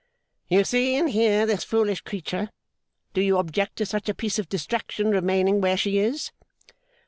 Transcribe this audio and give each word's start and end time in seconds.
'You 0.47 0.63
see 0.63 0.95
and 0.95 1.11
hear 1.11 1.45
this 1.45 1.63
foolish 1.63 2.01
creature. 2.01 2.49
Do 3.13 3.21
you 3.21 3.37
object 3.37 3.75
to 3.75 3.85
such 3.85 4.09
a 4.09 4.15
piece 4.15 4.39
of 4.39 4.49
distraction 4.49 5.11
remaining 5.11 5.61
where 5.61 5.77
she 5.77 5.99
is? 5.99 6.31